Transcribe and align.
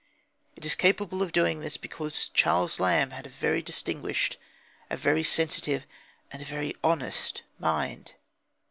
And 0.55 0.57
it 0.57 0.65
is 0.65 0.73
capable 0.73 1.21
of 1.21 1.31
doing 1.31 1.59
this 1.59 1.77
because 1.77 2.29
Charles 2.29 2.79
Lamb 2.79 3.11
had 3.11 3.27
a 3.27 3.29
very 3.29 3.61
distinguished, 3.61 4.37
a 4.89 4.97
very 4.97 5.23
sensitive, 5.23 5.85
and 6.31 6.41
a 6.41 6.45
very 6.45 6.73
honest 6.83 7.43
mind. 7.59 8.15